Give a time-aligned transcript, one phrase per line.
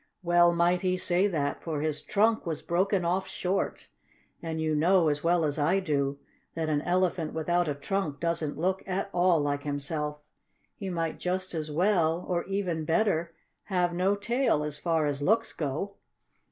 [0.23, 3.87] Well might he say that, for his trunk was broken off short,
[4.41, 6.17] and you know, as well as I do,
[6.55, 10.17] that an elephant without a trunk doesn't look at all like himself.
[10.75, 13.35] He might just as well, or even better,
[13.65, 15.97] have no tail, as far as looks go.